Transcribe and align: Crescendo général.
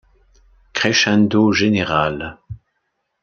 Crescendo 0.73 1.51
général. 1.53 2.39